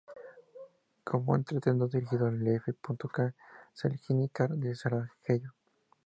[1.03, 2.73] Como entrenador dirigió al F.
[2.81, 3.33] K.
[3.75, 5.53] Željezničar de Sarajevo.